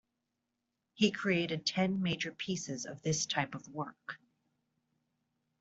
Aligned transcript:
He 0.95 1.11
created 1.11 1.63
ten 1.63 2.01
major 2.01 2.31
pieces 2.31 2.87
of 2.87 3.03
this 3.03 3.27
type 3.27 3.53
of 3.53 3.67
work. 3.67 4.19